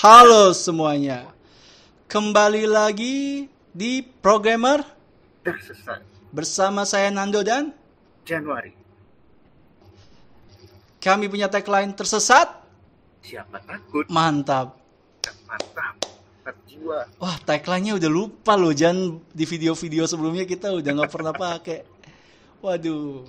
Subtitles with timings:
[0.00, 1.28] Halo semuanya.
[2.08, 4.80] Kembali lagi di Programmer
[5.44, 6.00] tersesat
[6.32, 7.76] bersama saya Nando dan
[8.24, 8.72] Januari.
[11.04, 12.48] kami punya tagline tersesat.
[13.20, 14.08] Siapa takut?
[14.08, 14.80] Mantap.
[15.44, 16.00] Mantap.
[16.64, 17.04] Jiwa.
[17.20, 19.20] Wah, tagline-nya udah lupa loh, Jan.
[19.36, 21.84] Di video-video sebelumnya kita udah nggak pernah pakai.
[22.64, 23.20] Waduh.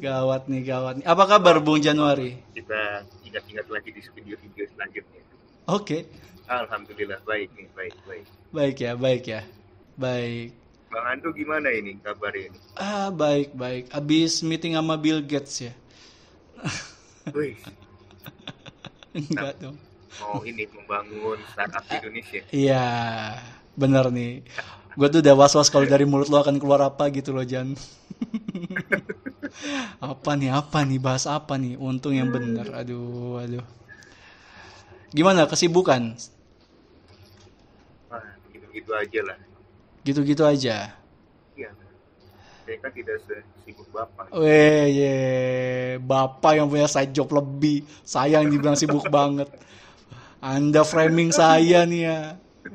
[0.00, 1.04] Gawat nih, gawat nih.
[1.04, 2.40] Apa kabar Bung Januari?
[2.56, 5.22] Kita ingat-ingat lagi di video-video selanjutnya.
[5.68, 6.08] Oke.
[6.48, 8.26] Alhamdulillah baik nih, baik, baik.
[8.50, 9.42] Baik ya, baik ya.
[10.00, 10.56] Baik.
[10.88, 12.58] Bang Ando gimana ini kabarnya ini?
[12.80, 13.92] Ah, baik, baik.
[13.92, 15.72] Abis meeting sama Bill Gates ya?
[17.36, 17.60] Wih,
[19.12, 19.76] Enggak dong.
[20.18, 22.40] mau ini membangun startup di Indonesia.
[22.50, 22.86] Iya,
[23.76, 24.42] bener nih.
[24.98, 27.76] Gue tuh udah was-was kalau dari mulut lo akan keluar apa gitu loh, Jan.
[29.98, 31.74] apa nih, apa nih, bahas apa nih?
[31.76, 32.70] Untung yang bener.
[32.72, 33.64] Aduh, aduh.
[35.08, 36.14] Gimana kesibukan?
[38.12, 39.38] Wah, gitu-gitu aja lah.
[40.04, 40.76] Gitu-gitu aja.
[41.56, 41.70] Iya.
[42.68, 43.16] Saya kan tidak
[43.64, 44.28] sibuk bapak.
[44.36, 45.16] Weh, ye,
[46.00, 47.84] bapak yang punya side job lebih.
[48.04, 49.48] Saya yang dibilang sibuk banget.
[50.44, 52.20] Anda framing saya nih ya.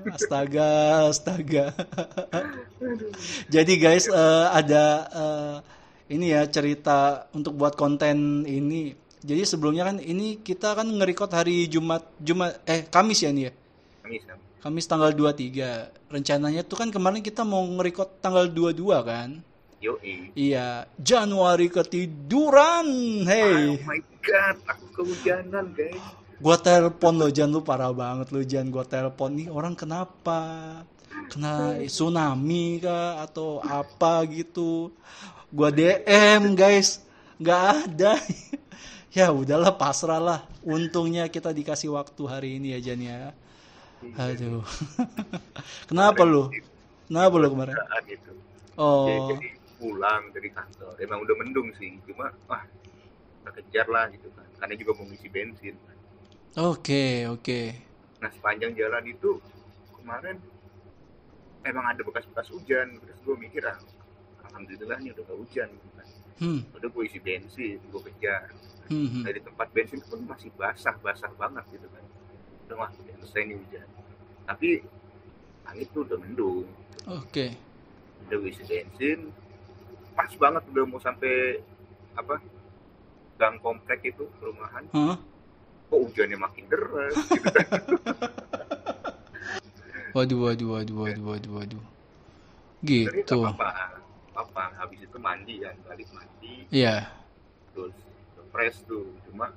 [0.09, 1.71] Astaga, astaga.
[3.53, 5.55] Jadi guys, eh, ada eh,
[6.13, 8.93] ini ya cerita untuk buat konten ini.
[9.23, 13.51] Jadi sebelumnya kan ini kita kan nge-record hari Jumat, Jumat eh Kamis ya nih ya.
[14.03, 14.43] Kami sama.
[14.59, 15.91] Kamis tanggal 23.
[16.07, 19.29] Rencananya tuh kan kemarin kita mau nge-record tanggal 22 kan.
[19.79, 20.31] Yoi.
[20.33, 22.87] Iya, Januari ketiduran.
[22.87, 25.99] Oh Hey, my god, aku kehujanan guys.
[26.39, 28.71] gua telepon lo Jan lu parah banget lo Jan.
[28.71, 30.39] Gua telepon nih orang kenapa?
[31.27, 34.91] Kena tsunami kah atau apa gitu?
[35.53, 37.05] Gua DM guys,
[37.37, 38.17] nggak ada.
[39.17, 40.41] ya udahlah pasrah lah.
[40.65, 43.29] Untungnya kita dikasih waktu hari ini ya Jan ya.
[44.17, 44.65] Aduh.
[45.89, 46.49] Kenapa lu?
[47.05, 47.77] Kenapa lu kemarin?
[48.09, 48.33] Itu.
[48.81, 50.97] Oh, Jadi pulang dari kantor.
[50.97, 52.65] Emang udah mendung sih, cuma wah
[53.45, 54.49] kita kejar lah gitu kan.
[54.57, 55.77] Karena juga mau ngisi bensin.
[56.57, 57.61] oke oke.
[58.25, 59.37] Nah sepanjang jalan itu
[60.01, 60.41] kemarin
[61.61, 62.97] emang ada bekas-bekas hujan.
[62.97, 63.77] Terus gue mikir ah,
[64.53, 65.67] alhamdulillah nih udah gak hujan.
[65.73, 66.07] Gitu kan.
[66.41, 68.53] Hmm, Udah gue isi bensin, gue kejar.
[68.93, 69.23] hmm, hmm.
[69.25, 72.03] Dari tempat bensin pun masih basah-basah banget gitu kan.
[72.69, 73.87] Udah udah selesai nih hujan.
[74.45, 74.69] Tapi
[75.65, 76.67] langit tuh udah mendung.
[77.09, 77.57] Oke.
[78.29, 79.33] Udah gue isi bensin,
[80.13, 81.57] pas banget udah mau sampai
[82.13, 82.37] apa
[83.41, 85.17] gang komplek itu perumahan Hah?
[85.89, 87.81] kok hujannya makin deras gitu kan
[90.13, 91.83] Waduh, waduh, waduh, waduh, waduh, waduh.
[92.85, 93.17] Gitu.
[93.25, 93.97] nggak apa-apa
[94.33, 97.09] apa habis itu mandi kan balik mandi Iya.
[97.73, 97.93] terus
[98.49, 99.53] fresh tuh cuma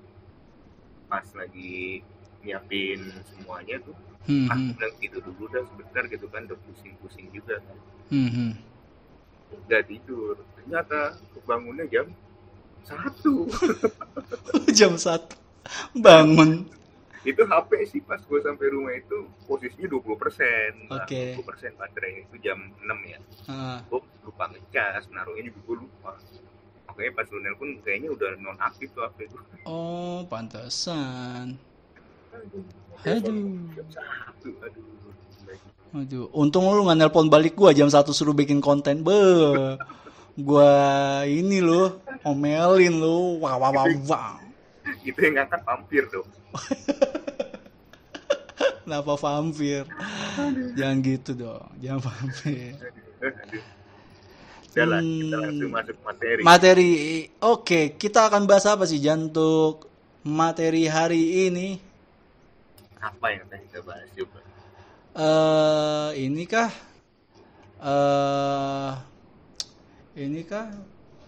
[1.08, 2.00] pas lagi
[2.44, 3.00] nyiapin
[3.32, 7.62] semuanya tuh Hmm, ah hmm, udah tidur dulu dah sebentar gitu kan udah pusing-pusing juga
[7.62, 7.78] kan
[8.10, 8.52] hmm, hmm.
[9.70, 12.10] udah tidur ternyata kebangunnya jam
[12.82, 13.46] satu
[14.78, 15.38] Jam satu
[15.94, 16.66] bangun.
[17.26, 21.34] Itu HP sih pas gue sampai rumah itu posisinya 20 persen Oke.
[21.34, 23.18] 20 persen baterai itu jam 6 ya
[23.50, 26.14] Ah, gue lupa ngecas naruhnya juga gue lupa
[26.86, 31.58] makanya pas lu nelpon kayaknya udah non aktif tuh HP gue oh, pantesan.
[32.32, 32.64] aduh
[33.04, 33.58] Aduh.
[35.96, 39.00] aduh untung lu nggak nelpon balik gua jam satu suruh bikin konten.
[39.00, 39.16] Be.
[40.36, 40.68] Gua
[41.24, 43.40] ini lo omelin lu.
[43.40, 44.36] Wah, wah, wah, wah.
[45.02, 46.28] Itu yang ngangkat vampir dong
[48.86, 49.82] Kenapa vampir?
[50.78, 51.66] Jangan gitu dong.
[51.82, 52.78] Jangan vampir.
[54.70, 55.42] Udah lah, kita Hmm.
[55.42, 56.92] langsung masuk materi Materi,
[57.40, 59.90] oke, kita akan bahas apa sih jantuk
[60.22, 61.68] materi hari ini?
[62.96, 64.38] apa yang tadi kita bahas coba
[65.16, 66.70] Eh, ini kah?
[67.80, 68.92] Eh,
[70.20, 70.68] ini kah?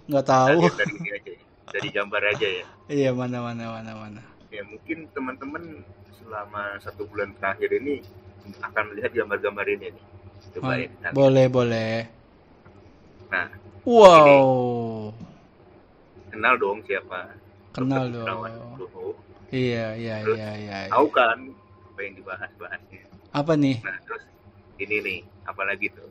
[0.06, 0.58] Nggak tahu.
[0.76, 4.20] dari ini aja ya dari gambar aja ya Iya mana mana mana mana.
[4.48, 5.84] ya mungkin teman-teman
[6.14, 8.00] selama satu bulan terakhir ini
[8.60, 10.04] akan melihat gambar-gambar ini nih
[10.56, 11.12] coba Oh, ya lihat.
[11.12, 11.92] boleh boleh.
[13.28, 13.48] nah
[13.88, 15.16] Wow,
[16.28, 17.32] kenal dong siapa
[17.72, 18.28] kenal Dr.
[18.28, 19.16] Dong.
[19.48, 20.78] Iya iya iya iya.
[20.84, 20.92] iya.
[20.92, 21.40] tahu kan
[21.88, 23.80] apa yang dibahas-bahasnya Apa nih?
[23.80, 24.24] nah terus
[24.76, 26.04] ini nih apalagi tuh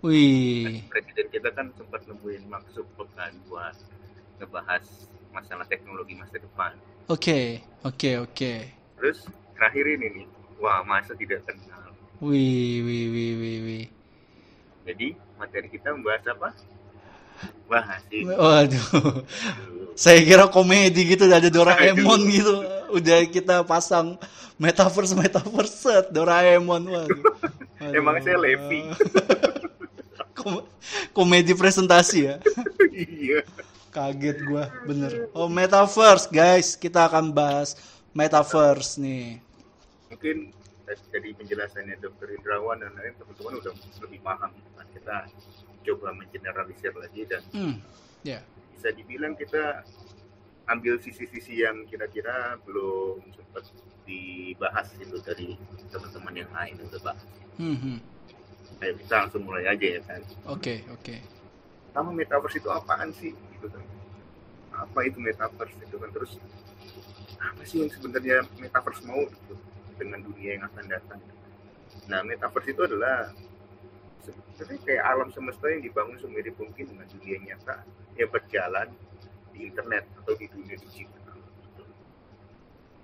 [0.00, 3.76] Wih, presiden kita kan sempat nemuin maksud kan buat
[4.40, 4.82] ngebahas
[5.30, 6.72] masalah teknologi masa depan
[7.06, 8.52] oke oke oke.
[8.96, 10.26] terus terakhir ini nih
[10.58, 13.86] wah masa tidak kenal Wih wih wih wih wih.
[14.84, 16.48] jadi materi kita membahas apa
[17.64, 19.24] bahas ini Waduh.
[19.96, 22.64] Saya kira komedi gitu ada Doraemon gitu.
[22.92, 24.16] udah kita pasang
[24.56, 27.20] metaverse metaverse set Doraemon waduh.
[27.80, 27.96] Waduh.
[27.96, 28.84] Emang saya Levi.
[30.36, 30.64] Kom-
[31.12, 32.36] komedi presentasi ya
[32.92, 33.44] iya
[33.90, 37.74] kaget gua bener oh metaverse guys kita akan bahas
[38.14, 39.42] metaverse nih
[40.10, 40.54] mungkin
[41.14, 45.16] dari penjelasannya dokter Indrawan dan lain teman-teman udah lebih paham kan kita
[45.86, 47.74] coba mengeneralisir lagi dan hmm
[48.26, 48.40] ya
[48.76, 49.84] bisa dibilang kita
[50.68, 53.64] ambil sisi-sisi yang kira-kira belum sempat
[54.06, 55.58] dibahas gitu dari
[55.90, 57.22] teman-teman yang lain udah bahas.
[57.58, 57.98] hmm, hmm.
[58.80, 60.20] Ayo kita langsung mulai aja ya kan.
[60.48, 61.16] oke oke
[61.90, 63.34] Pertama metaverse itu apaan sih?
[63.60, 63.84] Gitu kan.
[64.88, 66.40] Apa itu metaverse itu kan terus
[67.40, 69.54] apa sih yang sebenarnya metaverse mau gitu,
[70.00, 71.20] dengan dunia yang akan datang?
[72.08, 73.28] Nah metaverse itu adalah
[74.24, 77.84] sebenarnya kayak alam semesta yang dibangun semirip mungkin dengan dunia nyata
[78.16, 78.88] yang berjalan
[79.52, 81.36] di internet atau di dunia digital.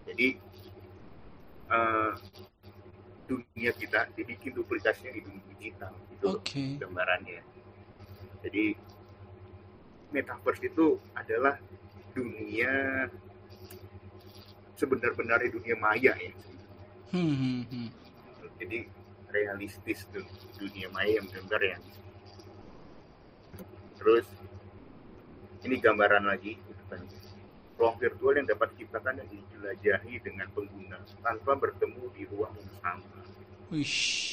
[0.09, 0.29] Jadi
[1.67, 2.13] eh,
[3.27, 7.43] dunia kita dibikin duplikasinya di dunia digital itu oke gambarannya.
[8.47, 8.65] Jadi
[10.15, 11.59] metaverse itu adalah
[12.17, 13.07] dunia
[14.77, 16.33] sebenar-benarnya dunia maya ya.
[17.13, 17.89] hmm, hmm, hmm.
[18.61, 18.79] Jadi
[19.33, 20.25] realistis tuh
[20.57, 21.79] dunia maya yang benar ya.
[23.97, 24.27] Terus
[25.65, 27.03] ini gambaran lagi gitu kan.
[27.77, 33.21] Ruang virtual yang dapat diciptakan dan dijelajahi dengan pengguna tanpa bertemu di ruang yang sama.
[33.69, 34.25] Wish.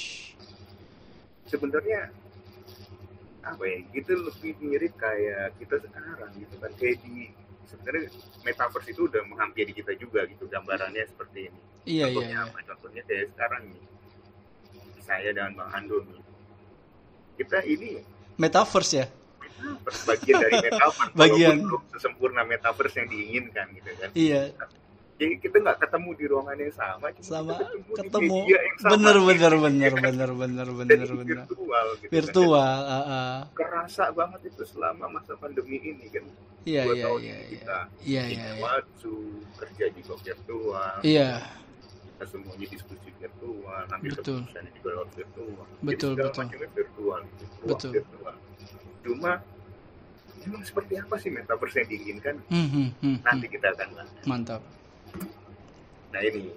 [1.50, 2.10] sebenarnya
[3.44, 6.72] apa ya itu lebih mirip kayak kita sekarang gitu kan.
[6.80, 7.32] Kayak di
[7.68, 8.08] sebenarnya
[8.48, 11.60] metaverse itu udah menghampiri kita juga gitu gambarannya seperti ini.
[11.84, 12.48] Iya iya contohnya iya.
[12.48, 12.58] apa?
[12.64, 13.84] Contohnya kayak sekarang nih.
[15.04, 16.22] Saya dan bang Ando nih.
[17.44, 18.00] Kita ini
[18.40, 19.06] metaverse ya?
[19.40, 21.12] Metaverse bagian dari metaverse.
[21.16, 21.56] Bagian.
[21.68, 24.10] belum sesempurna metaverse yang diinginkan gitu kan.
[24.16, 24.42] Iya
[25.24, 28.40] jadi kita nggak ketemu di ruangan yang sama sama ketemu, ketemu.
[28.76, 29.28] sama bener gitu.
[29.32, 31.38] bener bener bener bener dan bener itu bener.
[31.48, 32.12] virtual gitu kan.
[32.12, 33.38] virtual ah, ah.
[33.56, 36.26] kerasa banget itu selama masa pandemi ini kan.
[36.64, 37.38] Iya iya iya iya.
[37.52, 38.64] kita iya di iya iya.
[38.64, 39.14] waktu
[39.60, 41.32] kerja juga virtual iya.
[42.14, 44.40] Kita semuanya diskusi virtual ambil Betul.
[44.48, 45.66] juga lewat virtual.
[45.84, 46.46] Betul, Jadi betul.
[46.72, 47.24] virtual ruang
[47.68, 47.92] Betul.
[47.96, 48.36] virtual.
[49.04, 49.32] Cuma
[50.44, 52.36] emang seperti apa sih metaverse yang diinginkan?
[52.48, 54.12] Hmm, hmm, hmm, nanti kita akan bahas.
[54.28, 54.64] Mantap
[56.14, 56.54] nah ini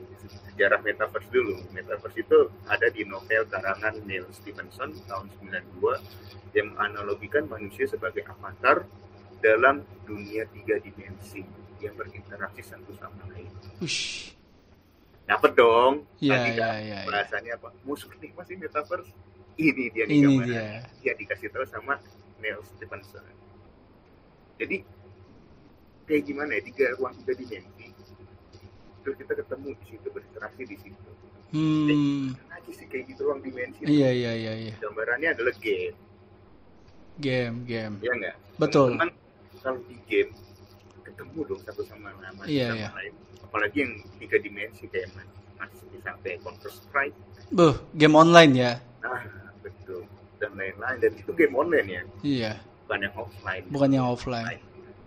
[0.53, 2.39] sejarah metaverse dulu metaverse itu
[2.69, 8.85] ada di novel karangan Neil Stephenson tahun 92 yang menganalogikan manusia sebagai avatar
[9.41, 11.41] dalam dunia tiga dimensi
[11.81, 13.49] yang berinteraksi satu sama lain
[13.81, 14.33] Ush.
[15.27, 16.07] Dapet dong.
[16.23, 16.99] Iya, iya, kan iya, iya.
[17.11, 17.69] Bahasannya apa?
[17.83, 19.11] Musuh nih masih metaverse.
[19.59, 20.65] Ini dia nih Ini dia.
[21.03, 21.99] Dia dikasih tahu sama
[22.39, 23.27] Neil Stephenson.
[24.57, 24.87] Jadi
[26.07, 26.63] kayak gimana ya?
[26.63, 27.96] Tiga ruang tiga dimensi.
[29.07, 31.11] Terus kita ketemu di situ berinteraksi di situ.
[31.55, 32.35] Hmm.
[32.51, 33.87] Aja sih kayak gitu ruang dimensi.
[33.87, 34.75] Iya, iya, iya, iya.
[34.83, 35.95] Gambarannya adalah game,
[37.17, 37.95] Game, game.
[38.03, 38.37] ya nggak?
[38.59, 38.99] Betul.
[38.99, 39.11] Teman-teman
[39.63, 40.35] kalau di game
[41.01, 42.89] ketemu dong satu sama sama Iya, sama iya.
[42.99, 43.13] lain.
[43.47, 47.17] Apalagi yang tiga dimensi kayak mas masih bisa sampai Counter Strike
[47.49, 48.73] Buh, game online ya.
[49.07, 49.23] Ah,
[49.63, 50.03] betul.
[50.43, 50.99] Dan lain-lain.
[50.99, 52.53] Dan itu game online ya, Iya,
[52.85, 53.65] bukan yang offline.
[53.71, 54.59] bukan yang offline.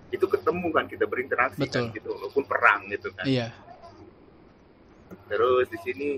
[0.10, 1.92] Itu ketemu kan, kita berinteraksi Betul.
[1.92, 3.28] kan gitu, walaupun perang gitu kan.
[3.28, 3.52] Iya.
[5.30, 6.10] Terus di sini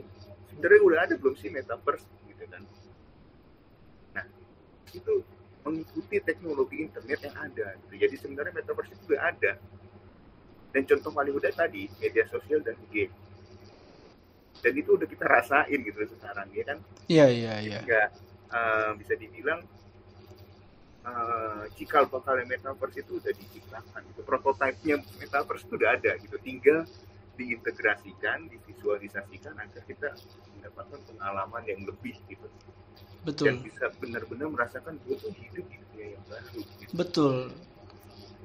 [0.49, 2.63] sebenarnya udah ada belum sih metaverse gitu kan.
[4.15, 4.25] Nah,
[4.95, 5.13] itu
[5.67, 7.67] mengikuti teknologi internet yang ada.
[7.85, 7.93] Gitu.
[8.07, 9.51] Jadi sebenarnya metaverse itu udah ada.
[10.71, 13.11] Dan contoh paling mudah tadi media sosial dan game.
[14.63, 16.77] Dan itu udah kita rasain gitu sekarang ya kan.
[17.11, 17.79] Iya, iya, iya.
[17.83, 18.07] nggak
[18.55, 19.59] eh, bisa dibilang
[21.03, 26.85] eh, cikal bakal metaverse itu udah diciptakan gitu prototipenya metaverse itu udah ada gitu tinggal
[27.41, 30.13] diintegrasikan divisualisasikan agar kita
[30.53, 32.45] mendapatkan pengalaman yang lebih gitu
[33.21, 33.53] dan Betul.
[33.65, 36.93] bisa benar-benar merasakan gue tuh hidup di dunia yang baru gitu.
[36.93, 37.37] Betul.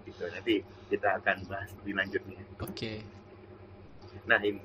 [0.09, 0.55] gitu nanti
[0.89, 3.05] kita akan bahas lebih lanjutnya Oke.
[4.27, 4.61] Nah ini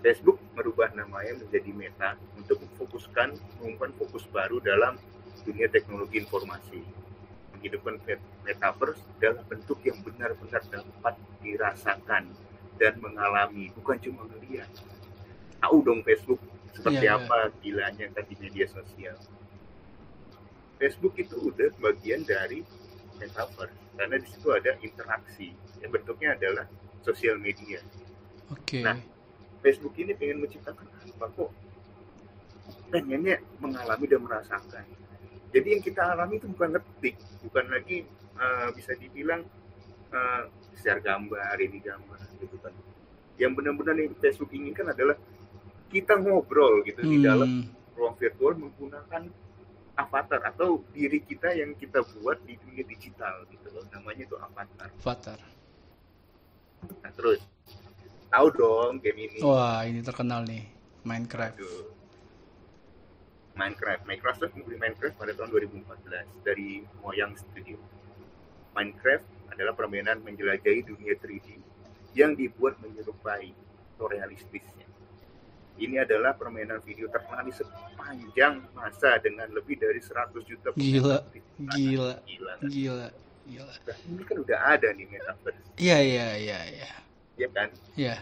[0.00, 4.96] Facebook merubah namanya menjadi Meta untuk memfokuskan mengumumkan fokus baru dalam
[5.44, 6.80] dunia teknologi informasi.
[7.52, 11.14] Menghidupkan met- metaverse dalam bentuk yang benar-benar dapat
[11.44, 12.32] dirasakan
[12.80, 14.72] dan mengalami, bukan cuma melihat.
[15.60, 16.40] Tahu dong Facebook
[16.72, 17.28] seperti Iya, iya.
[17.28, 19.20] apa gilanya kan di media sosial.
[20.80, 22.64] Facebook itu udah bagian dari
[23.20, 25.52] metaverse karena di situ ada interaksi
[25.84, 26.64] yang bentuknya adalah
[27.04, 27.84] sosial media.
[28.48, 28.80] Oke.
[28.80, 28.96] Nah,
[29.60, 31.52] Facebook ini pengen menciptakan apa kok?
[32.88, 34.88] Pengennya mengalami dan merasakan.
[35.52, 38.08] Jadi yang kita alami itu bukan ngetik, bukan lagi
[38.40, 39.44] eh, bisa dibilang
[40.16, 40.42] eh,
[40.80, 42.72] share gambar, ini gambar, gitu kan.
[43.36, 45.16] yang benar-benar yang Facebook inginkan adalah
[45.88, 47.72] kita ngobrol gitu di dalam Hmm.
[47.96, 49.32] ruang virtual menggunakan
[49.92, 54.88] avatar atau diri kita yang kita buat di dunia digital gitu loh namanya itu avatar
[54.90, 55.38] Avatar.
[57.00, 57.40] nah terus
[58.28, 60.64] tahu dong game ini Wah, ini terkenal nih.
[61.00, 61.56] Minecraft.
[61.56, 61.88] Aduh.
[63.52, 67.76] Minecraft Microsoft membeli Minecraft pada tahun 2014 dari Mojang Studio
[68.72, 71.58] Minecraft adalah permainan menjelajahi dunia 3D
[72.12, 73.52] yang dibuat menyerupai
[74.00, 74.86] realistisnya
[75.76, 81.24] ini adalah permainan video terkenal di sepanjang masa dengan lebih dari 100 juta Gila,
[81.72, 82.68] gila, gila kan?
[82.68, 83.08] gila,
[83.44, 83.74] gila.
[83.80, 86.90] Nah, ini kan udah ada nih metaverse Iya, iya, iya, iya.
[87.36, 88.16] ya kan Iya.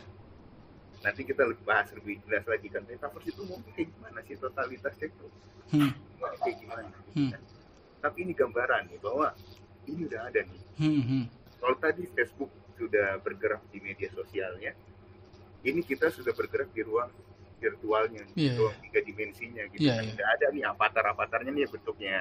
[0.98, 5.06] nanti kita lebih bahas lebih jelas lagi kan metaverse itu mau kayak gimana sih totalitasnya
[5.08, 5.26] itu
[5.68, 5.92] Hmm,
[6.40, 7.30] kayak gimana Hmm.
[7.34, 7.42] kan?
[7.98, 9.34] tapi ini gambaran nih bahwa
[9.88, 11.24] ini udah ada nih hmm, hmm.
[11.58, 14.72] kalau tadi Facebook sudah bergerak di media sosialnya
[15.66, 17.10] ini kita sudah bergerak di ruang
[17.58, 20.12] virtualnya Iya, ruang tiga dimensinya gitu Iya, kan iya.
[20.14, 22.16] udah ada nih avatar-avatarnya nih bentuknya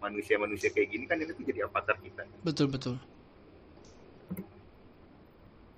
[0.00, 2.96] manusia-manusia kayak gini kan ini tuh jadi avatar kita Betul, betul.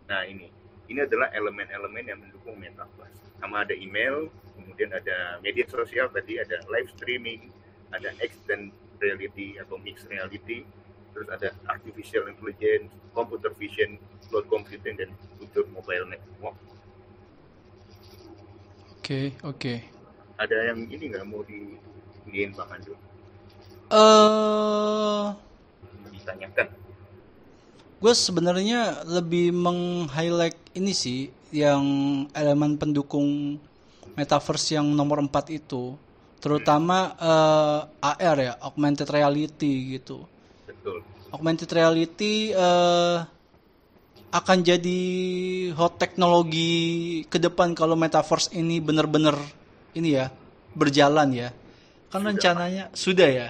[0.04, 0.52] Nah ini,
[0.88, 3.16] ini adalah elemen-elemen yang mendukung metaverse.
[3.40, 7.48] Sama ada email, kemudian ada media sosial tadi, ada live streaming,
[7.92, 10.68] ada extended reality atau mixed reality,
[11.14, 16.58] terus ada artificial intelligence, computer vision, cloud computing, dan unsur mobile network.
[18.98, 19.74] Oke, oke.
[20.34, 21.78] Ada yang ini nggak mau di
[22.26, 22.98] iniin Bang Andrew?
[23.94, 25.26] Eh,
[26.10, 26.68] Ditanyakan.
[28.04, 31.84] gue sebenarnya lebih meng-highlight ini sih yang
[32.36, 33.56] elemen pendukung
[34.12, 35.96] metaverse yang nomor 4 itu,
[36.42, 40.26] terutama eh, AR ya, augmented reality gitu.
[40.84, 41.00] Betul.
[41.32, 43.18] Augmented reality eh,
[44.36, 45.00] akan jadi
[45.72, 49.32] hot teknologi ke depan kalau metaverse ini benar-benar
[49.96, 50.28] ini ya
[50.76, 51.48] berjalan ya.
[52.12, 52.30] Kan Sudah.
[52.36, 53.48] rencananya sudah ya.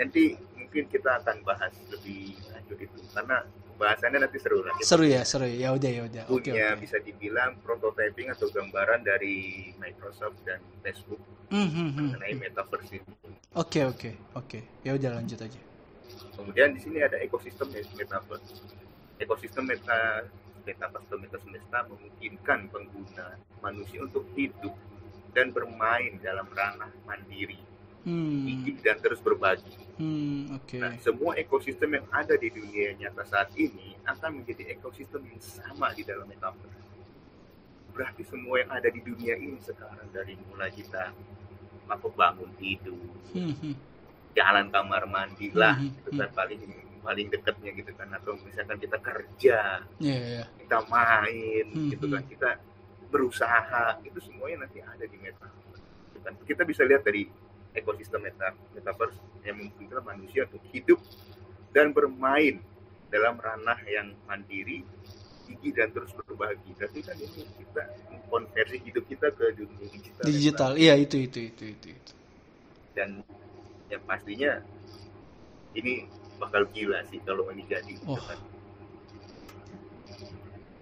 [0.00, 3.44] Nanti mungkin kita akan bahas lebih lanjut itu, karena
[3.76, 4.72] bahasannya nanti seru lah.
[4.80, 5.68] Seru ya, seru ya.
[5.68, 6.22] Ya udah ya udah.
[6.32, 6.88] Oke punya oke.
[6.88, 11.20] bisa dibilang prototyping atau gambaran dari Microsoft dan Facebook
[11.52, 12.06] Hmm, hmm, hmm.
[12.16, 13.12] mengenai metaverse ini.
[13.52, 14.58] Oke oke oke.
[14.80, 15.60] Ya udah lanjut aja.
[16.34, 18.62] Kemudian di sini ada ekosistem metaverse.
[19.18, 20.26] Ekosistem meta
[20.66, 24.74] metaverse atau meta semesta memungkinkan pengguna manusia untuk hidup
[25.32, 27.58] dan bermain dalam ranah mandiri,
[28.02, 28.44] Hmm.
[28.44, 29.78] gigih dan terus berbagi.
[29.96, 30.74] Hmm, oke.
[30.74, 35.94] Nah, semua ekosistem yang ada di dunia nyata saat ini akan menjadi ekosistem yang sama
[35.94, 36.82] di dalam metaverse.
[37.94, 41.14] Berarti semua yang ada di dunia ini sekarang dari mulai kita
[41.86, 42.98] apa bangun tidur,
[43.36, 43.74] Hmm, hmm.
[44.32, 46.60] Jalan kamar mandi lah, Mhm, itu kan paling
[47.02, 50.44] paling dekatnya gitu kan atau misalkan kita kerja, Iya iya.
[50.56, 51.90] kita main, Mhm.
[51.92, 52.50] gitu kan kita
[53.10, 55.82] berusaha, itu semuanya nanti ada di metaverse.
[55.82, 56.32] Gitu kan.
[56.46, 57.28] Kita bisa lihat dari
[57.74, 61.00] ekosistem meta metaverse yang memungkinkan manusia untuk hidup
[61.74, 62.62] dan bermain
[63.12, 64.80] dalam ranah yang mandiri,
[65.44, 66.72] gigih dan terus berbagi.
[66.72, 67.82] Berarti kan ini kita
[68.32, 70.24] konversi hidup kita ke dunia digital.
[70.24, 70.70] Digital.
[70.80, 71.88] Iya itu itu itu itu.
[71.92, 72.12] itu.
[72.96, 73.20] Dan
[73.92, 74.52] yang pastinya
[75.76, 76.08] ini
[76.40, 77.92] bakal gila sih kalau ini jadi.
[77.92, 78.24] gitu Oh.
[78.24, 78.38] kan.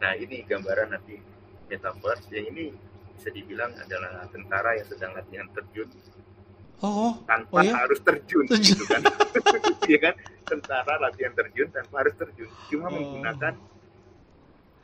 [0.01, 1.19] Nah ini gambaran nanti
[1.67, 2.71] metaverse yang ini
[3.13, 5.91] bisa dibilang adalah tentara yang sedang latihan terjun
[6.81, 7.77] Oh, oh, tanpa Oh ya?
[7.77, 8.73] harus terjun, Terjun.
[8.81, 9.03] gitu kan?
[9.85, 10.15] Iya kan?
[10.49, 12.97] Tentara latihan terjun tanpa harus terjun, cuma Oh.
[12.97, 13.53] menggunakan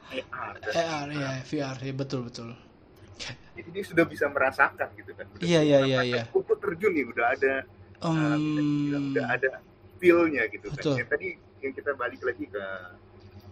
[0.06, 0.54] AR.
[0.61, 2.52] AR ya, VR ya betul betul.
[3.56, 5.25] Jadi dia sudah bisa merasakan gitu kan.
[5.33, 6.23] Udah Iya, iya, iya, iya.
[6.37, 7.64] "Oh, gua terjun nih, udah ada
[8.03, 9.50] uh, Um, udah ada
[9.97, 10.76] feel-nya gitu kan.
[10.76, 10.95] Betul.
[11.00, 11.29] Yang tadi
[11.65, 12.65] yang kita balik lagi ke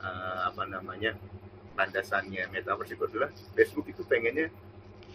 [0.05, 1.17] uh, apa namanya
[1.75, 4.47] landasannya metaverse itu adalah Facebook itu pengennya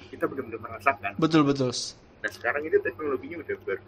[0.10, 1.16] kita benar-benar merasakan.
[1.22, 1.72] betul betul.
[2.20, 3.80] Nah sekarang ini teknologinya udah ber,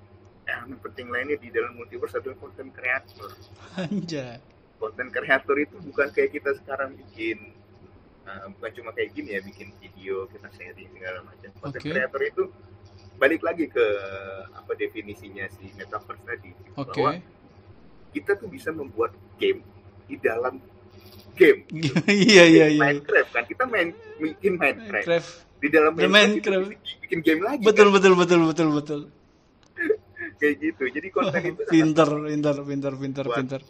[0.46, 3.30] yang penting lainnya di dalam multiverse adalah content creator.
[3.82, 4.38] Anjay.
[4.78, 7.50] Content creator itu bukan kayak kita sekarang bikin
[8.26, 11.50] uh, bukan cuma kayak gini ya bikin video kita sharing segala macam.
[11.58, 11.90] Content Oke.
[11.90, 12.44] creator itu
[13.16, 13.86] balik lagi ke
[14.52, 17.00] apa definisinya si metaverse tadi Oke.
[17.00, 17.16] bahwa
[18.12, 19.64] kita tuh bisa membuat game
[20.04, 20.60] di dalam
[21.34, 21.64] game.
[21.68, 21.96] gitu.
[22.08, 22.80] Iya iya iya.
[22.80, 25.30] Minecraft kan kita main bikin Minecraft Minecraft.
[25.60, 26.68] di dalam Minecraft, Minecraft.
[27.08, 27.94] bikin game lagi Betul kan?
[27.96, 29.00] betul betul betul betul.
[30.40, 33.60] kayak gitu jadi konten itu Pinter pinter pinter pinter pinter.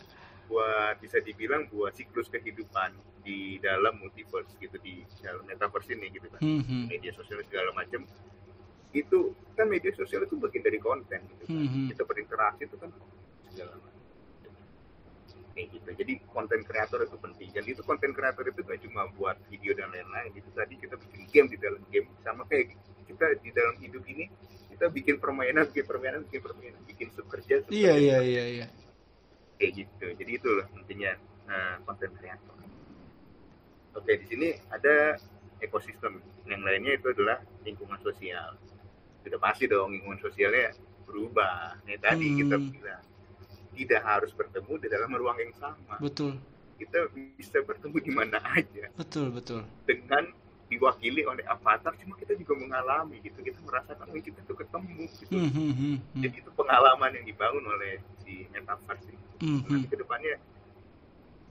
[0.47, 2.95] Buat bisa dibilang buat siklus kehidupan
[3.26, 6.85] di dalam multiverse gitu di dalam metaverse ini gitu kan Hmm, hmm.
[6.87, 8.07] media sosial segala macam
[8.95, 9.19] itu
[9.59, 11.59] kan media sosial itu bagian dari konten gitu kan.
[11.59, 11.87] Hmm, hmm.
[11.91, 12.91] kita berinteraksi itu kan
[13.50, 13.93] segala macam
[15.57, 19.37] kayak gitu jadi konten kreator itu penting dan itu konten kreator itu gak cuma buat
[19.49, 22.76] video dan lain-lain itu tadi kita bikin game di dalam game sama kayak
[23.09, 24.29] kita di dalam hidup ini
[24.76, 28.67] kita bikin permainan bikin permainan bikin permainan bikin sub kerja Iya iya iya iya.
[29.56, 30.06] Kayak gitu.
[30.16, 31.12] Jadi itulah intinya.
[31.46, 32.54] Nah, konten kreator.
[33.96, 35.16] Oke di sini ada
[35.58, 36.20] ekosistem.
[36.46, 38.54] Yang lainnya itu adalah lingkungan sosial.
[39.25, 40.76] Sudah pasti dong lingkungan sosialnya
[41.08, 41.80] berubah.
[41.88, 42.38] Nih tadi Hmm.
[42.44, 43.02] kita bilang
[43.76, 45.96] tidak harus bertemu di dalam ruang yang sama.
[45.98, 46.36] Betul.
[46.76, 48.84] Kita bisa bertemu di mana aja.
[48.94, 49.64] Betul betul.
[49.88, 50.28] dengan
[50.66, 53.38] diwakili oleh avatar cuma kita juga mengalami gitu.
[53.40, 55.06] Kita merasakan oh, kita tuh ketemu?
[55.08, 55.30] Gitu.
[55.30, 56.22] Hmm, hmm, hmm, hmm.
[56.26, 59.68] jadi itu pengalaman yang dibangun oleh si metaverse ini Hmm, hmm.
[59.68, 60.35] nanti ke depannya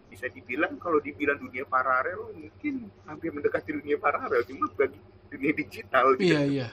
[0.10, 4.98] bisa dibilang kalau dibilang dunia paralel mungkin hampir mendekati dunia paralel cuma bagi
[5.30, 6.34] dunia digital gitu.
[6.34, 6.68] Iya iya.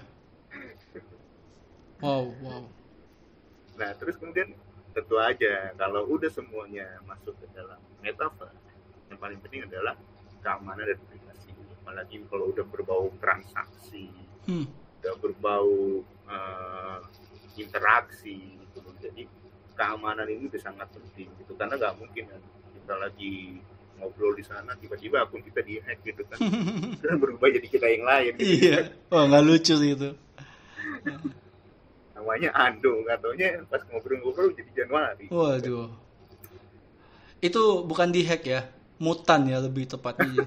[2.00, 2.64] Wow wow.
[3.78, 4.56] Nah terus kemudian
[4.92, 8.58] tentu aja kalau udah semuanya masuk ke dalam metaverse
[9.08, 9.96] yang paling penting adalah
[10.40, 14.08] keamanan dan privasi apalagi kalau udah berbau transaksi
[14.42, 14.66] Hmm.
[14.98, 16.98] udah berbau eh,
[17.54, 19.22] interaksi gitu jadi
[19.74, 22.40] keamanan ini udah sangat penting gitu karena nggak mungkin kan
[22.76, 23.34] kita lagi
[24.02, 26.38] ngobrol di sana tiba-tiba akun kita di hack gitu kan
[27.02, 28.50] dan berubah jadi kita yang lain gitu.
[28.66, 28.78] iya.
[29.08, 30.10] Wah nggak lucu sih itu.
[32.12, 35.90] namanya Ando nggak taunya pas ngobrol-ngobrol jadi Januari Waduh.
[37.42, 38.70] Itu bukan di hack ya,
[39.02, 40.46] mutan ya lebih tepatnya.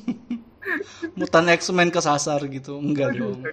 [1.18, 3.44] mutan X-Men kesasar gitu, enggak dong.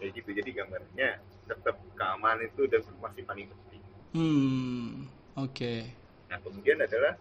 [0.00, 1.20] Kayak gitu jadi gambarnya
[1.56, 5.08] tetap keamanan itu udah masih paling penting Hmm,
[5.40, 5.72] oke.
[6.28, 7.16] Nah, kemudian adalah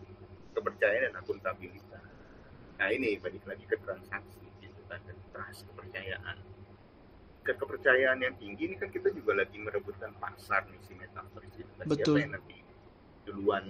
[0.52, 2.04] kepercayaan dan akuntabilitas.
[2.76, 6.36] Nah, ini balik lagi ke transaksi gitu kan, dan trust, kepercayaan.
[7.48, 11.72] Ke kepercayaan yang tinggi ini kan kita juga lagi merebutkan pasar nih si metaverse itu.
[11.88, 11.96] Betul.
[11.96, 12.58] Siapa yang nanti
[13.24, 13.66] duluan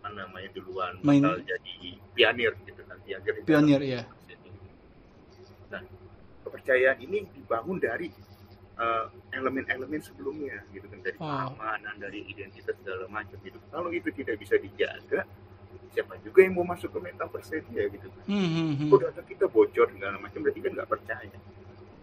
[0.00, 1.74] apa namanya duluan Main- bakal jadi
[2.16, 3.44] pionir gitu kan, pionir.
[3.44, 4.00] Pionir, ini.
[5.68, 5.84] Nah,
[6.48, 8.08] kepercayaan ini dibangun dari
[8.78, 11.50] eh, elemen-elemen sebelumnya gitu kan dari Wow.
[11.52, 13.58] keamanan dari identitas segala macam gitu.
[13.68, 15.26] Kalau itu tidak bisa dijaga
[15.88, 18.06] siapa juga yang mau masuk ke metaverse dia gitu.
[18.06, 18.88] Kan Hmm, hmm, hmm.
[18.88, 20.38] oh data kita bocor segala macam.
[20.40, 21.38] Berarti kan nggak percaya.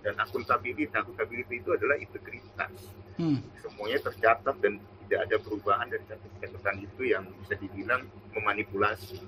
[0.04, 2.74] Dan akuntabilitas akuntabilitas itu adalah integritas.
[3.16, 6.04] Hmm, semuanya tercatat dan tidak ada perubahan dari
[6.38, 8.04] catatan itu yang bisa dibilang
[8.36, 9.22] memanipulasi.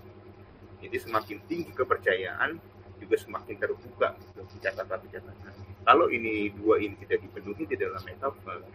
[0.77, 2.59] Jadi semakin tinggi kepercayaan
[2.99, 5.35] juga semakin terbuka untuk catatan-catatan
[5.87, 8.67] kalau ini dua ini tidak dipenuhi di dalam metaverse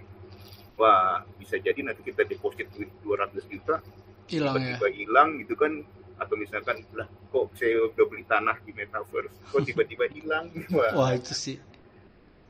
[0.81, 3.79] wah bisa jadi nanti kita deposit duit 200 juta
[4.27, 4.75] hilang ya.
[4.79, 5.73] tiba-tiba hilang gitu kan
[6.17, 7.05] atau misalkan lah
[7.35, 11.57] kok saya udah beli tanah di metaverse kok tiba-tiba hilang wah Wah itu sih.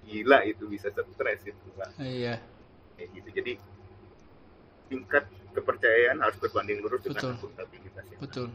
[0.06, 1.94] gila itu bisa stres itu Pak.
[2.02, 2.36] Iya,
[2.98, 3.52] kayak gitu jadi
[4.90, 8.48] tingkat kepercayaan harus berbanding lurus dengan akuntabilitas yang betul.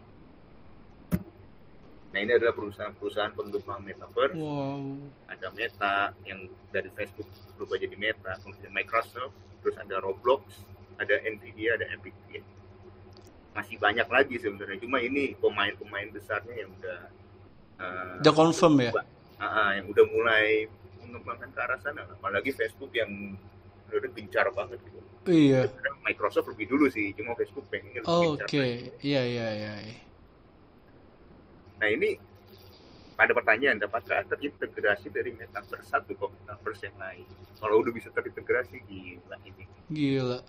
[2.18, 5.06] Nah ini adalah perusahaan-perusahaan pengembang metaverse Wow.
[5.30, 10.42] ada Meta yang dari Facebook berubah jadi Meta kemudian Microsoft terus ada Roblox
[10.98, 12.50] ada Nvidia ada Epic Games
[13.54, 17.00] masih banyak lagi sebenarnya cuma ini pemain-pemain besarnya yang udah
[17.86, 18.90] eh, Udah confirm ya?
[19.38, 20.66] Ah, yang udah mulai
[20.98, 23.38] mengembangkan ke arah sana apalagi Facebook yang
[23.94, 24.98] udah gencar banget gitu
[25.30, 25.70] Iya.
[26.02, 29.74] Microsoft lebih dulu sih cuma Facebook pengennya lebih Oke, gencar iya iya iya.
[31.78, 32.18] Nah ini
[33.18, 37.26] pada pertanyaan dapatkah terintegrasi dari metaverse satu ke metaverse yang lain
[37.58, 40.40] kalau udah bisa terintegrasi gila ini Gila.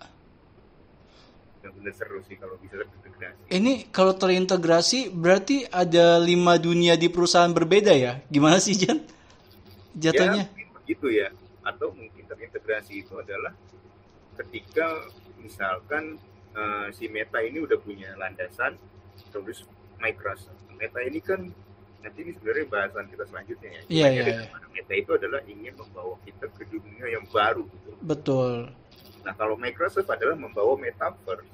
[1.59, 7.51] benar-benar seru sih kalau bisa terintegrasi Ini kalau terintegrasi berarti ada lima dunia di perusahaan
[7.51, 8.23] berbeda ya?
[8.31, 9.03] Gimana sih Jan?
[9.91, 10.47] Jatuhnya?
[10.47, 11.27] Ya, begitu ya.
[11.67, 13.51] Atau mungkin terintegrasi itu adalah
[14.39, 15.03] ketika
[15.43, 16.15] misalkan
[16.55, 18.79] eh, si Meta ini udah punya landasan,
[19.35, 19.67] terus
[19.99, 20.68] Microsoft.
[20.79, 21.43] Meta ini kan
[21.99, 23.81] nanti ini sebenarnya bahasan kita selanjutnya ya.
[23.91, 27.91] Iya, iya, dengan Meta itu adalah ingin membawa kita ke dunia yang baru gitu.
[27.99, 28.71] Betul.
[29.27, 31.45] Nah kalau Microsoft adalah membawa metaverse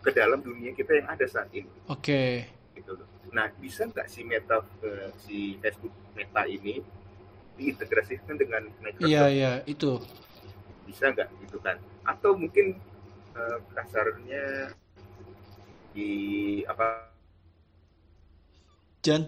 [0.00, 2.48] ke dalam dunia kita yang ada saat ini Oke.
[2.76, 3.08] gitu loh.
[3.32, 6.80] Nah bisa nggak si Meta eh, si Facebook Meta ini
[7.60, 9.08] diintegrasikan dengan Microsoft?
[9.12, 10.00] Iya, iya, itu.
[10.88, 11.76] Bisa nggak gitu kan?
[12.08, 12.80] Atau mungkin
[13.36, 14.72] eh, kasarnya
[15.94, 16.10] di
[16.66, 17.13] apa
[19.04, 19.22] Jan.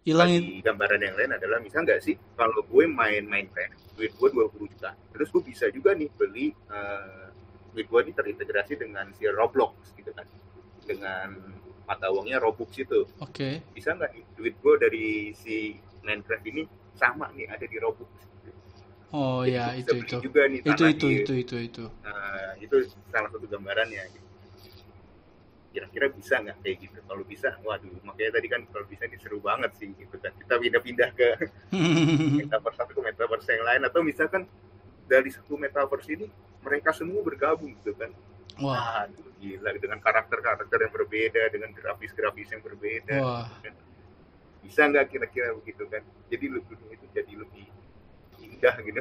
[0.00, 0.40] Hilangin.
[0.40, 4.72] di gambaran yang lain adalah misal nggak sih kalau gue main Minecraft duit gue 20
[4.72, 7.28] juta terus gue bisa juga nih beli eh,
[7.70, 10.24] duit gue ini terintegrasi dengan si Roblox gitu kan
[10.82, 11.52] dengan
[11.84, 13.60] mata uangnya Robux itu Oke.
[13.76, 16.62] bisa nggak nih duit gue dari si Minecraft ini
[16.96, 18.08] sama nih ada di Robux
[19.10, 20.18] Oh Jadi ya, gue bisa itu beli itu.
[20.22, 21.84] juga nih Itu tanah itu di- itu itu itu.
[22.06, 22.76] Nah, itu
[23.10, 24.28] salah satu gambarannya gitu.
[25.70, 29.38] Kira-kira bisa nggak kayak gitu kalau bisa waduh makanya tadi kan kalau bisa ini seru
[29.38, 31.28] banget sih gitu kan kita pindah-pindah ke
[32.42, 34.42] metaverse satu ke metaverse yang lain atau misalkan
[35.06, 36.26] dari satu metaverse ini
[36.66, 38.10] mereka semua bergabung gitu kan
[38.60, 43.48] Wah, Waduh, gila dengan karakter-karakter yang berbeda dengan grafis-grafis yang berbeda wah.
[44.60, 47.66] bisa nggak kira-kira begitu kan jadi lebih itu jadi lebih
[48.42, 49.00] indah gitu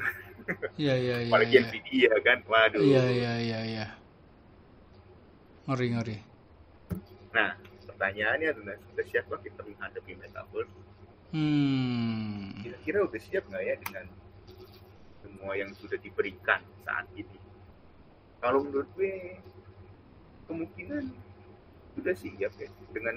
[0.81, 1.29] Iya iya iya.
[1.29, 3.59] apalagi Iya Nvidia kan waduh iya iya iya.
[3.65, 3.85] iya.
[5.69, 6.17] Ngeri ngeri.
[7.29, 7.53] Nah
[7.85, 10.73] pertanyaannya adalah sudah siapkah kita menghadapi metaverse
[11.29, 12.57] Hmm.
[12.65, 14.05] kira-kira udah siap nggak ya dengan
[15.21, 17.37] semua yang sudah diberikan saat ini?
[18.41, 19.37] Kalau menurut gue
[20.49, 21.13] kemungkinan
[21.93, 23.13] sudah siap ya dengan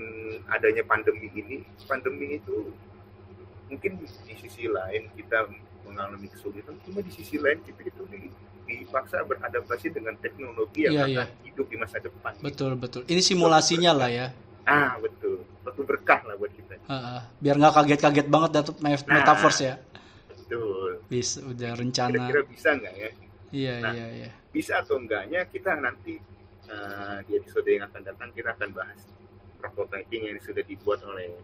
[0.52, 1.64] adanya pandemi ini.
[1.88, 2.68] Pandemi itu
[3.72, 5.48] mungkin di sisi lain kita
[5.88, 8.28] mengalami kesulitan, cuma di sisi lain kita itu di-
[8.74, 12.32] dipaksa beradaptasi dengan teknologi yang Iya, akan hidup di masa depan.
[12.38, 13.02] Betul betul.
[13.04, 14.26] Ini simulasinya lah ya.
[14.62, 16.74] Ah betul, suatu berkah lah buat kita.
[16.82, 17.20] Heeh.
[17.38, 19.14] biar nggak kaget-kaget banget dapat me- Nah.
[19.14, 19.74] metaverse ya.
[20.28, 20.90] Betul.
[21.06, 22.12] Bisa udah rencana.
[22.12, 23.10] Kira-kira bisa nggak ya?
[23.52, 23.92] Iya Nah.
[23.92, 24.30] iya iya.
[24.48, 26.20] bisa atau enggaknya kita nanti
[26.64, 29.00] eh, di episode yang akan datang kita akan bahas
[29.58, 31.34] prototyping yang sudah dibuat oleh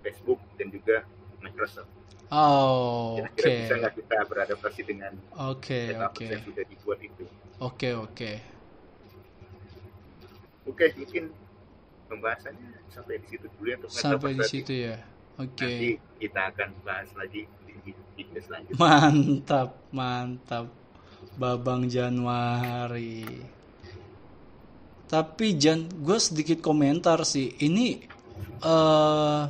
[0.00, 1.04] Facebook dan juga
[1.38, 1.88] Microsoft.
[2.26, 3.38] Oh, oke.
[3.38, 6.26] Kira-kira bisa nggak kita beradaptasi dengan Oke, metaverse oke.
[6.26, 7.24] yang sudah dibuat itu?
[7.62, 8.32] Oke, oke.
[10.66, 11.24] Oke, mungkin
[12.10, 14.98] pembahasannya sampai di situ dulu ya untuk Sampai di situ ya.
[15.38, 15.70] Oke.
[15.70, 18.74] Nanti kita akan bahas lagi di video selanjutnya.
[18.74, 20.66] Mantap, mantap.
[21.38, 23.22] Babang Januari.
[25.06, 27.54] Tapi Jan, gue sedikit komentar sih.
[27.54, 27.86] Ini
[28.66, 29.42] eh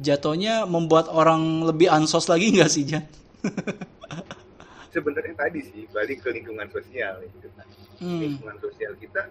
[0.00, 3.04] jatuhnya membuat orang lebih ansos lagi nggak sih Jan?
[4.94, 7.68] Sebenarnya tadi sih balik ke lingkungan sosial gitu kan.
[8.00, 9.28] Hmm, lingkungan sosial kita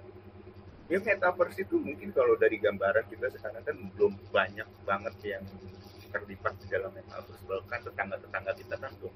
[0.86, 5.44] ya metaverse itu mungkin kalau dari gambaran kita sekarang kan belum banyak banget yang
[6.14, 9.16] terlibat di dalam metaverse bahkan tetangga-tetangga kita kan belum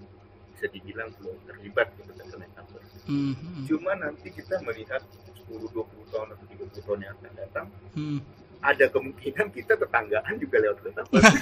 [0.57, 5.05] bisa dibilang belum terlibat gitu dalam metaverse hmm, hmm, cuma nanti kita melihat
[5.45, 8.19] 10-20 tahun atau 30 tahun yang akan datang hmm.
[8.59, 11.35] Ada kemungkinan kita tetanggaan juga lewat metaverse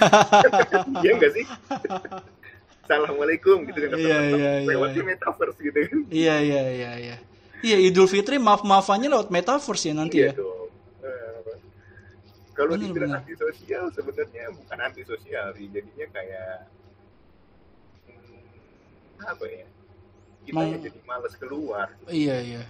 [1.04, 1.44] iya nggak sih
[2.82, 4.68] Assalamualaikum gitu kan Iya, iya, iya.
[4.70, 7.16] lewatnya metaverse gitu kan Iya, iya, iya, iya.
[7.58, 10.38] Iya, Idul Fitri maaf-maafannya lewat metaverse ya nanti Iya ya.
[10.38, 10.70] dong.
[11.02, 11.52] Eh,
[12.54, 16.70] kalau dibilang antisosial sebenarnya bukan antisosial sih, jadinya kayak
[18.06, 19.66] hmm, apa ya?
[20.46, 21.88] Kita Mau- jadi males keluar.
[22.06, 22.62] Iya, iya.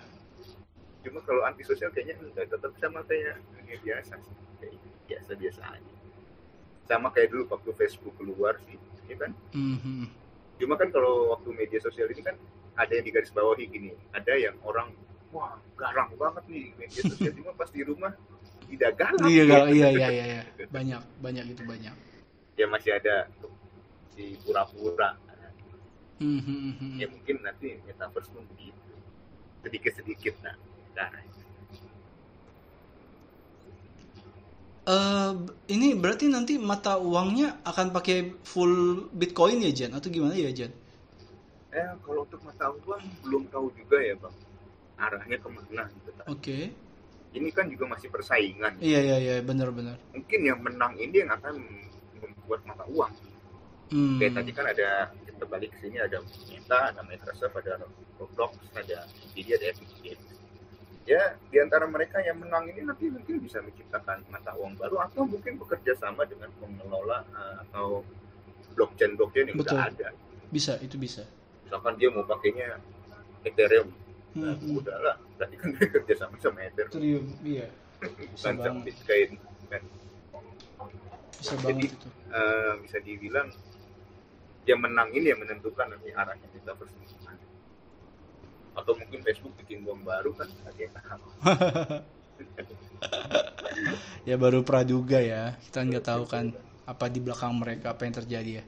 [1.04, 4.36] Cuma kalau antisosial kayaknya enggak tetap sama kayak dunia biasa sih.
[4.56, 5.94] Kayak biasa-biasa aja.
[6.88, 8.80] Sama kayak dulu waktu Facebook keluar sih,
[9.12, 9.36] ya kan?
[9.52, 10.06] Hmm, hmm.
[10.56, 12.34] Cuma kan kalau waktu media sosial ini kan
[12.80, 14.96] ada yang di garis bawahi gini, ada yang orang
[15.28, 18.16] wah garang banget nih media sosial cuma pas di rumah
[18.72, 19.28] tidak galak.
[19.28, 19.52] Iya, gitu.
[19.76, 20.42] iya, iya, iya, iya.
[20.72, 21.94] Banyak, banyak itu banyak.
[22.56, 23.52] Ya masih ada tuh,
[24.16, 25.20] si pura-pura.
[26.18, 26.94] Hmm, hmm, hmm.
[26.98, 28.90] Ya mungkin nanti metaverse pun begitu.
[29.62, 30.56] Sedikit-sedikit nah.
[30.98, 31.14] Nah,
[34.88, 35.32] Eh,
[35.68, 40.72] ini berarti nanti mata uangnya akan pakai full Bitcoin ya Jan atau gimana ya Jan?
[41.68, 44.32] eh kalau untuk mata uang belum tahu juga ya bang
[44.96, 46.10] arahnya ke mana gitu.
[46.24, 46.58] Oke.
[47.36, 48.80] Ini kan juga masih persaingan.
[48.80, 50.00] Iya iya iya benar-benar.
[50.16, 51.60] Mungkin yang menang ini yang akan
[52.16, 53.12] membuat mata uang.
[53.92, 54.16] Hmm.
[54.16, 57.76] Kayak tadi kan ada kita balik ke sini ada Meta, ada Microsoft, ada
[58.16, 60.37] Roblox, ada Nvidia, ada Epic Games.
[61.08, 65.24] Ya, di antara mereka yang menang ini nanti mungkin bisa menciptakan mata uang baru atau
[65.24, 68.04] mungkin bekerja sama dengan pengelola eh, atau
[68.76, 69.72] blockchain-blockchain yang Betul.
[69.72, 70.08] sudah ada.
[70.52, 71.24] Bisa itu bisa.
[71.64, 72.76] Misalkan dia mau pakainya
[73.40, 73.88] Ethereum,
[74.36, 74.78] nah, Hmm, hmm.
[74.84, 77.68] udahlah, berarti kan dia kerja sama sama Ethereum, Trium, iya.
[78.04, 78.84] bukan Bisa sama banget.
[78.92, 79.30] Bitcoin.
[79.68, 79.82] Kan.
[81.38, 83.48] bisa Jadi, banget itu eh, bisa dibilang
[84.68, 86.72] yang menang ini yang menentukan nanti arahnya ini ke
[87.24, 87.44] mana.
[88.76, 91.28] Atau mungkin Facebook bikin bom baru kan ada yang tahu.
[94.28, 96.50] ya baru praduga ya kita nggak tahu kan
[96.84, 98.64] apa di belakang mereka apa yang terjadi ya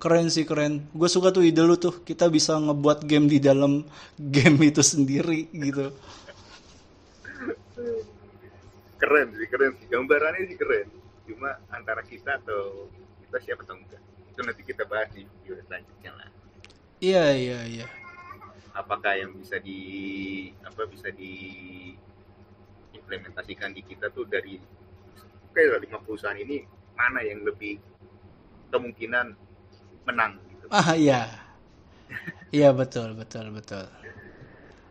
[0.00, 3.84] keren sih keren gue suka tuh ide lu tuh kita bisa ngebuat game di dalam
[4.16, 5.92] game itu sendiri gitu
[9.00, 9.88] Keren sih, keren sih.
[9.88, 10.84] Gambarannya sih keren.
[11.24, 12.84] Cuma antara kita atau
[13.24, 14.02] kita siapa tahu enggak.
[14.28, 16.28] Itu nanti kita bahas di video selanjutnya lah.
[17.00, 17.86] Iya iya iya.
[18.76, 19.80] Apakah yang bisa di
[20.62, 21.32] apa bisa di
[22.94, 24.60] implementasikan di kita tuh dari
[25.50, 26.62] kayak lima perusahaan ini
[26.94, 27.80] mana yang lebih
[28.70, 29.34] kemungkinan
[30.06, 30.66] menang gitu.
[30.70, 31.26] ah iya.
[32.50, 33.86] Iya betul betul betul.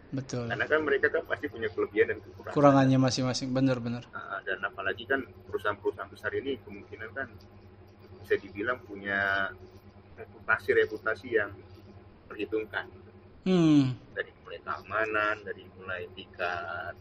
[0.10, 0.50] Betul.
[0.50, 2.56] Karena kan mereka kan pasti punya kelebihan dan kekurangan.
[2.56, 3.54] kurangannya masing-masing.
[3.54, 7.30] Bener-bener Nah, dan apalagi kan perusahaan-perusahaan besar ini kemungkinan kan
[8.26, 9.54] bisa dibilang punya
[10.17, 11.54] reputasi-reputasi yang
[12.30, 12.86] perhitungkan
[13.50, 16.96] hmm dari mulai keamanan, dari mulai tingkat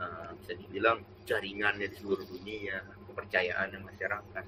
[0.00, 4.44] eh, bisa dibilang jaringannya di seluruh dunia, kepercayaannya masyarakat.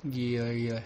[0.00, 0.80] gila gila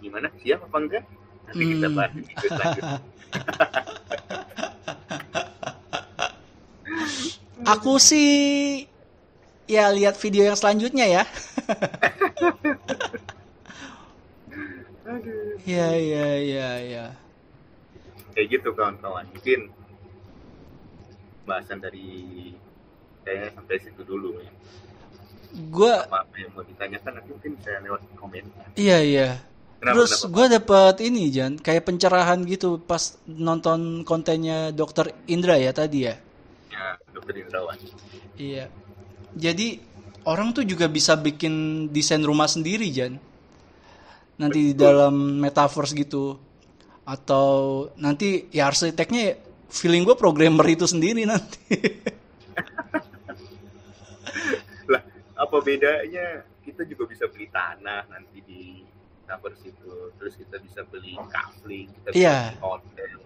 [0.00, 0.28] Gimana?
[0.40, 1.04] Siap apa enggak?
[1.50, 1.96] Nanti kita Hmm.
[1.96, 2.98] bahas di video selanjutnya.
[7.66, 8.30] aku sih
[9.70, 11.22] ya lihat video yang selanjutnya ya
[15.66, 17.04] ya ya ya ya
[18.30, 19.26] Kayak gitu kawan-kawan.
[19.34, 19.74] Mungkin
[21.44, 22.54] bahasan dari
[23.26, 24.52] kayaknya sampai situ dulu ya.
[25.50, 28.44] gue Apa, apa yang mau ditanyakan nanti mungkin saya lewat komen.
[28.78, 29.30] iya iya
[29.80, 35.72] Kenapa, Terus gue dapet ini Jan, kayak pencerahan gitu pas nonton kontennya Dokter Indra ya
[35.72, 36.20] tadi ya.
[36.68, 37.80] Ya, dokter Indrawan.
[38.36, 38.68] Iya.
[39.32, 39.80] Jadi
[40.28, 43.16] orang tuh juga bisa bikin desain rumah sendiri Jan.
[44.40, 46.40] Nanti di dalam metaverse gitu.
[47.04, 49.36] Atau nanti ya arsiteknya
[49.68, 51.60] feeling gue programmer itu sendiri nanti.
[54.90, 55.02] Lah,
[55.36, 56.44] apa bedanya?
[56.64, 58.84] Kita juga bisa beli tanah nanti di
[59.24, 59.92] metaverse itu.
[60.16, 62.38] Terus kita bisa beli kafling, kita bisa Iya.
[62.50, 63.18] beli hotel.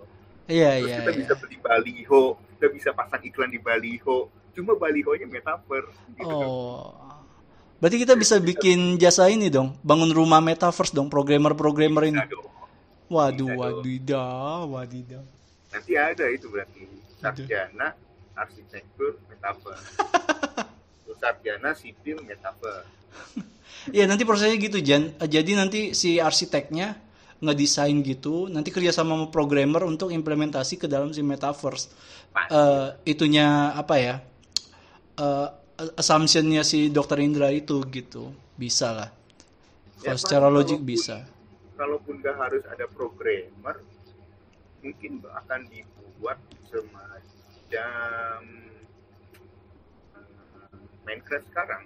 [0.45, 1.19] Iya Terus iya kita iya.
[1.25, 2.23] bisa beli baliho,
[2.57, 4.29] kita bisa pasang iklan di baliho.
[4.55, 6.49] Cuma balihonya metaverse gitu kan.
[7.85, 12.17] Berarti kita bisa bikin jasa ini dong, bangun rumah metaverse dong, programmer-programmer ini.
[13.13, 15.21] Waduh, wadidaw, wadidaw.
[15.69, 16.89] Nanti ada itu berarti
[17.21, 17.93] sarjana
[18.33, 20.01] arsitektur metaverse.
[21.21, 22.89] Sarjana sipil metaverse.
[23.93, 25.21] Iya nanti prosesnya gitu Jan.
[25.21, 26.97] Jadi nanti si arsiteknya
[27.45, 31.93] ngedesain gitu, nanti kerja sama sama programmer untuk implementasi ke dalam si metaverse.
[32.49, 34.25] Eh itunya apa ya?
[35.21, 35.64] Eh
[36.01, 38.25] assumptionnya si Dokter Indra itu gitu,
[38.63, 39.11] bisa lah.
[40.03, 41.25] Kalau Ya, secara logik bisa.
[41.79, 43.77] kalaupun nggak harus ada programmer,
[44.83, 46.39] mungkin akan dibuat
[46.71, 48.43] semacam
[50.15, 51.83] eh, Minecraft sekarang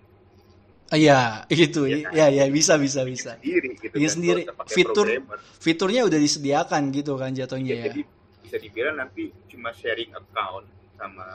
[0.92, 1.14] Ah, Iya,
[1.52, 1.80] itu.
[1.88, 2.12] Iya kan?
[2.18, 3.32] Ya, ya bisa, bisa, bisa.
[3.40, 4.42] sendiri gitu Iya kan, sendiri.
[4.68, 5.40] Fitur programmer.
[5.64, 7.92] fiturnya udah disediakan gitu kan jatuhnya Ya, ya.
[7.92, 8.00] jadi
[8.42, 10.66] bisa dibilang nanti cuma sharing account
[10.98, 11.26] sama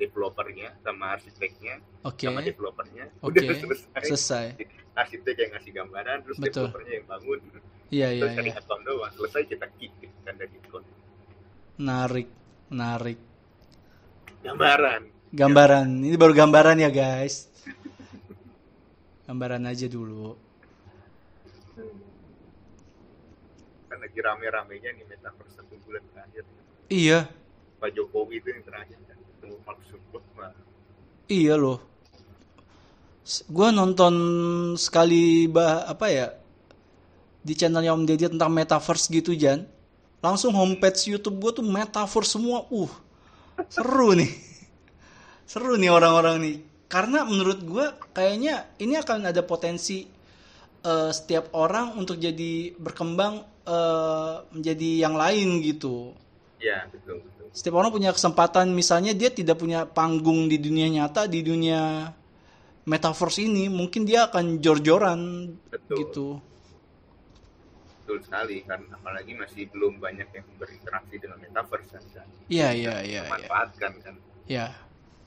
[0.00, 2.24] developernya, sama arsiteknya, Oke.
[2.24, 3.44] sama developernya, Oke.
[3.44, 4.02] udah selesai.
[4.08, 4.46] Selesai.
[4.96, 6.72] Arsitek yang ngasih gambaran, terus Betul.
[6.72, 7.40] developernya yang bangun,
[7.90, 8.54] Iya, iya, terus iya.
[8.56, 10.86] account doang, selesai kita kick gitu kan dari account.
[11.76, 12.28] Menarik,
[12.72, 13.18] menarik.
[14.40, 15.02] Gambaran.
[15.30, 15.88] Gambaran.
[16.06, 17.50] Ini baru gambaran ya, guys.
[19.28, 20.34] Gambaran aja dulu.
[23.86, 26.44] Kan lagi rame-ramenya nih metaverse satu bulan terakhir.
[26.90, 27.30] Iya,
[27.80, 29.18] Pak Jokowi itu yang terakhir kan
[29.64, 30.52] Mark Zuckerberg.
[31.32, 31.80] iya loh.
[33.48, 34.14] Gua nonton
[34.76, 36.26] sekali bah apa ya
[37.40, 39.64] di channelnya Om Deddy tentang metaverse gitu Jan.
[40.20, 42.68] Langsung homepage YouTube gua tuh metaverse semua.
[42.68, 42.90] Uh,
[43.72, 44.28] seru nih.
[45.48, 46.56] Seru nih orang-orang nih.
[46.90, 50.04] Karena menurut gua kayaknya ini akan ada potensi
[50.82, 56.12] eh, setiap orang untuk jadi berkembang eh, menjadi yang lain gitu.
[56.58, 57.22] Ya betul.
[57.50, 62.06] Setiap orang punya kesempatan, misalnya dia tidak punya panggung di dunia nyata, di dunia
[62.86, 65.96] metaverse ini, mungkin dia akan jor-joran Betul.
[65.98, 66.28] gitu.
[68.02, 72.04] Betul sekali kan apalagi masih belum banyak yang berinteraksi dengan metaverse kan.
[72.14, 72.26] kan.
[72.46, 73.22] Iya, iya, iya, iya.
[73.26, 74.14] Memanfaatkan kan.
[74.46, 74.66] Ya,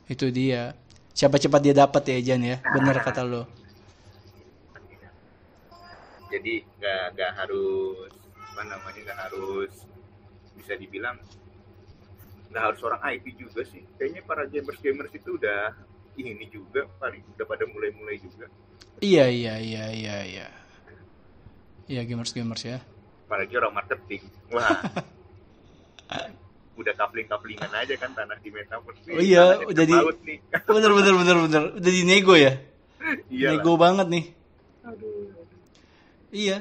[0.07, 0.75] itu dia.
[1.11, 2.57] Siapa cepat dia dapat ya, Jan ya.
[2.71, 3.47] Bener kata lo.
[6.31, 8.09] Jadi nggak nggak harus
[8.41, 9.71] apa namanya nggak harus
[10.57, 11.19] bisa dibilang
[12.53, 15.73] nggak harus orang IT juga sih kayaknya para gamers gamers itu udah
[16.13, 18.45] ini juga paling udah pada mulai-mulai juga
[19.01, 20.47] Iya iya iya iya iya.
[21.83, 22.77] Iya gamers gamers ya.
[23.25, 24.69] apalagi orang marketing wah
[26.73, 29.97] udah kapling kaplingan aja kan tanah di metaverse nih, Oh iya, tanah di udah di-
[29.97, 30.37] laut nih
[30.73, 31.63] Bener bener bener bener.
[31.75, 32.53] Udah di nego ya.
[33.27, 33.57] iya lah.
[33.57, 34.25] nego banget nih.
[34.83, 35.33] Aduh.
[36.29, 36.57] Iya.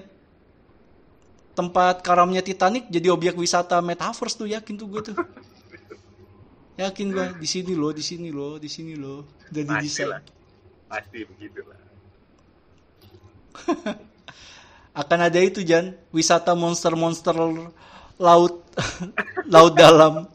[1.52, 5.16] Tempat karamnya Titanic jadi objek wisata metaverse tuh yakin tuh gue tuh.
[6.82, 9.18] Yakin gue di sini loh, di sini loh, di sini loh.
[9.52, 10.10] Udah didesain.
[10.90, 11.80] pasti begitu lah
[15.00, 17.32] Akan ada itu Jan, wisata monster-monster
[18.20, 18.54] laut
[19.54, 20.28] laut dalam.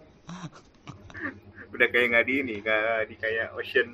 [1.78, 3.90] udah kayak nggak di ini nggak di kayak ocean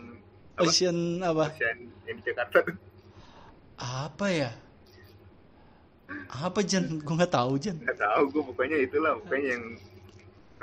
[0.56, 1.46] apa Ocean apa?
[1.52, 2.58] ocean yang di Jakarta
[3.76, 4.52] Apa ya?
[6.32, 7.04] Apa Jan?
[7.04, 7.76] Gue nggak tahu Jan.
[7.84, 9.64] nggak tahu gue pokoknya itulah pokoknya yang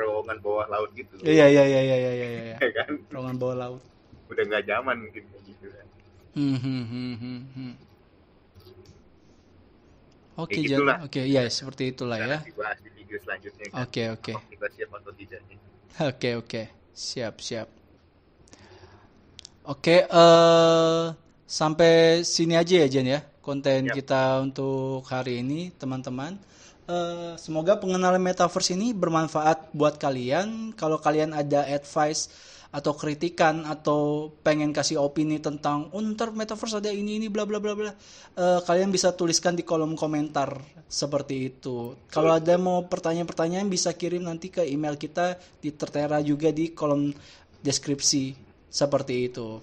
[0.00, 2.26] terowongan bawah laut gitu Iya iya iya iya iya iya.
[2.40, 2.56] iya.
[2.64, 3.82] ya kan Ruangan bawah laut.
[4.32, 5.86] udah nggak zaman mungkin gitu kan
[6.30, 7.72] Hmm, hmm, hmm, hmm, hmm.
[10.38, 10.96] Oke Ya Jan, gitulah.
[11.04, 12.26] oke ya seperti itulah ya.
[12.32, 15.58] Nanti dibahas di video selanjutnya kan Oke oke Apakah kita siap atau tidak nih
[16.10, 17.68] oke oke siap siap.
[19.66, 21.04] Oke eh
[21.44, 23.94] sampai sini aja ya Jan ya konten Yap.
[23.98, 26.38] kita untuk hari ini teman-teman.
[26.90, 30.74] Eh, semoga pengenalan metaverse ini bermanfaat buat kalian.
[30.74, 32.26] Kalau kalian ada advice
[32.70, 36.02] atau kritikan atau pengen kasih opini tentang oh
[36.34, 37.90] metaverse ada ini ini bla bla bla bla
[38.38, 40.54] Eh, kalian bisa tuliskan di kolom komentar
[40.86, 46.54] seperti itu kalau ada mau pertanyaan-pertanyaan bisa kirim nanti ke email kita di tertera juga
[46.54, 47.10] di kolom
[47.58, 48.38] deskripsi
[48.70, 49.58] seperti itu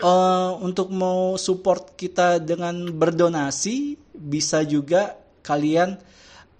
[0.00, 6.00] Eh, untuk mau support kita dengan berdonasi bisa juga kalian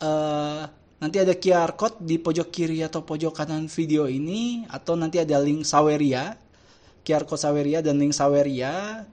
[0.03, 0.63] eh,
[0.99, 5.39] nanti ada QR code di pojok kiri atau pojok kanan video ini atau nanti ada
[5.39, 6.35] link Saweria
[7.09, 9.09] QR code Saweria dan link Saweria.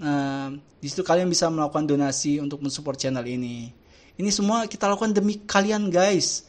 [0.00, 0.48] Nah
[0.80, 3.68] di situ kalian bisa melakukan donasi untuk mensupport channel ini.
[4.16, 6.48] Ini semua kita lakukan demi kalian guys.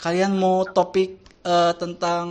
[0.00, 2.26] Kalian mau topik eh, tentang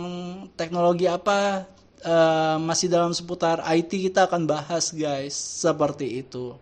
[0.58, 1.62] teknologi apa
[2.02, 6.58] eh, masih dalam seputar IT kita akan bahas guys seperti itu.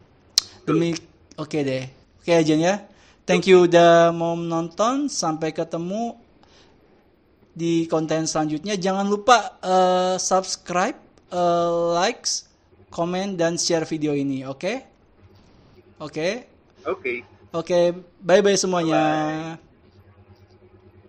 [0.69, 0.93] Demi
[1.41, 1.89] oke deh.
[2.21, 2.92] Oke aja ya
[3.25, 5.11] thank you udah mau menonton.
[5.11, 6.17] Sampai ketemu
[7.53, 8.77] di konten selanjutnya.
[8.81, 10.99] Jangan lupa eh, subscribe
[11.33, 12.53] eh, likes
[12.93, 14.73] komen dan share video ini oke?
[16.05, 16.29] Oke?
[16.85, 17.25] Oke.
[17.53, 19.03] Oke bye bye semuanya